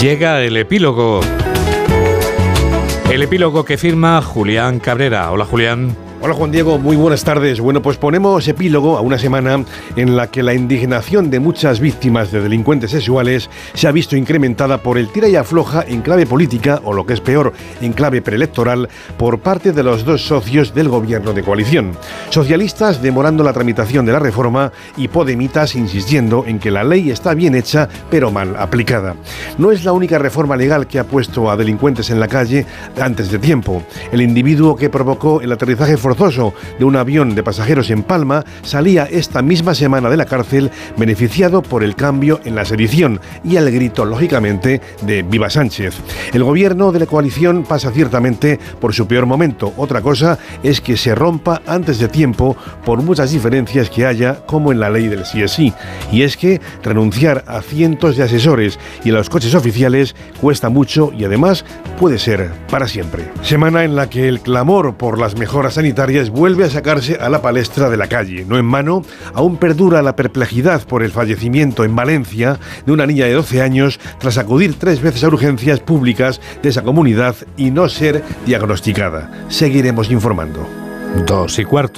Llega 0.00 0.40
el 0.40 0.56
epílogo. 0.56 1.20
El 3.10 3.22
epílogo 3.22 3.66
que 3.66 3.76
firma 3.76 4.22
Julián 4.22 4.80
Cabrera. 4.80 5.30
Hola 5.30 5.44
Julián. 5.44 5.94
Hola 6.22 6.34
Juan 6.34 6.50
Diego, 6.50 6.78
muy 6.78 6.96
buenas 6.96 7.24
tardes. 7.24 7.60
Bueno, 7.60 7.80
pues 7.80 7.96
ponemos 7.96 8.46
epílogo 8.46 8.98
a 8.98 9.00
una 9.00 9.18
semana 9.18 9.64
en 9.96 10.16
la 10.16 10.26
que 10.26 10.42
la 10.42 10.52
indignación 10.52 11.30
de 11.30 11.40
muchas 11.40 11.80
víctimas 11.80 12.30
de 12.30 12.42
delincuentes 12.42 12.90
sexuales 12.90 13.48
se 13.72 13.88
ha 13.88 13.90
visto 13.90 14.16
incrementada 14.16 14.82
por 14.82 14.98
el 14.98 15.08
tira 15.08 15.28
y 15.28 15.36
afloja 15.36 15.82
en 15.88 16.02
clave 16.02 16.26
política, 16.26 16.82
o 16.84 16.92
lo 16.92 17.06
que 17.06 17.14
es 17.14 17.22
peor, 17.22 17.54
en 17.80 17.94
clave 17.94 18.20
preelectoral, 18.20 18.90
por 19.16 19.38
parte 19.38 19.72
de 19.72 19.82
los 19.82 20.04
dos 20.04 20.22
socios 20.26 20.74
del 20.74 20.90
gobierno 20.90 21.32
de 21.32 21.42
coalición. 21.42 21.92
Socialistas 22.28 23.00
demorando 23.00 23.42
la 23.42 23.54
tramitación 23.54 24.04
de 24.04 24.12
la 24.12 24.18
reforma 24.18 24.72
y 24.98 25.08
Podemitas 25.08 25.74
insistiendo 25.74 26.44
en 26.46 26.58
que 26.58 26.70
la 26.70 26.84
ley 26.84 27.10
está 27.10 27.32
bien 27.32 27.54
hecha, 27.54 27.88
pero 28.10 28.30
mal 28.30 28.56
aplicada. 28.58 29.16
No 29.56 29.72
es 29.72 29.86
la 29.86 29.92
única 29.92 30.18
reforma 30.18 30.54
legal 30.54 30.86
que 30.86 30.98
ha 30.98 31.04
puesto 31.04 31.50
a 31.50 31.56
delincuentes 31.56 32.10
en 32.10 32.20
la 32.20 32.28
calle 32.28 32.66
antes 33.00 33.30
de 33.30 33.38
tiempo. 33.38 33.82
El 34.12 34.20
individuo 34.20 34.76
que 34.76 34.90
provocó 34.90 35.40
el 35.40 35.50
aterrizaje 35.50 35.96
forzoso 36.10 36.54
de 36.78 36.84
un 36.84 36.96
avión 36.96 37.36
de 37.36 37.42
pasajeros 37.44 37.88
en 37.90 38.02
Palma 38.02 38.44
salía 38.62 39.04
esta 39.04 39.42
misma 39.42 39.74
semana 39.74 40.10
de 40.10 40.16
la 40.16 40.26
cárcel 40.26 40.70
beneficiado 40.96 41.62
por 41.62 41.84
el 41.84 41.94
cambio 41.94 42.40
en 42.44 42.56
la 42.56 42.64
sedición 42.64 43.20
y 43.44 43.56
el 43.56 43.70
grito, 43.70 44.04
lógicamente, 44.04 44.80
de 45.02 45.22
Viva 45.22 45.50
Sánchez. 45.50 45.94
El 46.32 46.42
gobierno 46.42 46.90
de 46.90 46.98
la 46.98 47.06
coalición 47.06 47.62
pasa 47.62 47.92
ciertamente 47.92 48.58
por 48.80 48.92
su 48.92 49.06
peor 49.06 49.26
momento. 49.26 49.72
Otra 49.76 50.02
cosa 50.02 50.38
es 50.64 50.80
que 50.80 50.96
se 50.96 51.14
rompa 51.14 51.62
antes 51.66 51.98
de 51.98 52.08
tiempo 52.08 52.56
por 52.84 53.02
muchas 53.02 53.30
diferencias 53.30 53.88
que 53.88 54.06
haya, 54.06 54.44
como 54.46 54.72
en 54.72 54.80
la 54.80 54.90
ley 54.90 55.06
del 55.06 55.22
CSI. 55.22 55.72
Y 56.10 56.22
es 56.22 56.36
que 56.36 56.60
renunciar 56.82 57.44
a 57.46 57.62
cientos 57.62 58.16
de 58.16 58.24
asesores 58.24 58.78
y 59.04 59.10
a 59.10 59.14
los 59.14 59.30
coches 59.30 59.54
oficiales 59.54 60.16
cuesta 60.40 60.70
mucho 60.70 61.12
y 61.16 61.24
además 61.24 61.64
puede 61.98 62.18
ser 62.18 62.50
para 62.68 62.88
siempre. 62.88 63.30
Semana 63.42 63.84
en 63.84 63.94
la 63.94 64.10
que 64.10 64.28
el 64.28 64.40
clamor 64.40 64.96
por 64.96 65.18
las 65.18 65.36
mejoras 65.36 65.76
vuelve 66.30 66.64
a 66.64 66.70
sacarse 66.70 67.16
a 67.16 67.28
la 67.28 67.42
palestra 67.42 67.90
de 67.90 67.96
la 67.96 68.08
calle. 68.08 68.44
No 68.48 68.56
en 68.56 68.64
mano, 68.64 69.04
aún 69.34 69.56
perdura 69.56 70.02
la 70.02 70.16
perplejidad 70.16 70.86
por 70.86 71.02
el 71.02 71.10
fallecimiento 71.10 71.84
en 71.84 71.94
Valencia 71.94 72.58
de 72.86 72.92
una 72.92 73.06
niña 73.06 73.26
de 73.26 73.34
12 73.34 73.60
años 73.60 74.00
tras 74.18 74.38
acudir 74.38 74.78
tres 74.78 75.02
veces 75.02 75.24
a 75.24 75.28
urgencias 75.28 75.80
públicas 75.80 76.40
de 76.62 76.70
esa 76.70 76.82
comunidad 76.82 77.36
y 77.56 77.70
no 77.70 77.88
ser 77.88 78.22
diagnosticada. 78.46 79.30
Seguiremos 79.48 80.10
informando. 80.10 80.66
Dos 81.26 81.58
y 81.58 81.64
cuarto. 81.64 81.88